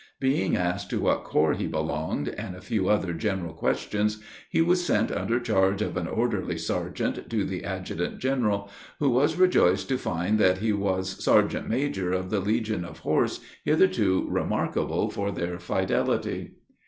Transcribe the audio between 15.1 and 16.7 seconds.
for their fidelity.